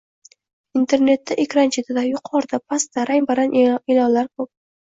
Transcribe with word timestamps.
Internetda 0.79 1.37
ekran 1.43 1.75
chetida, 1.77 2.05
yuqorida, 2.09 2.61
pastda 2.73 3.07
rang-barang 3.13 3.57
e’lonlar 3.63 4.35
ko'p. 4.35 4.53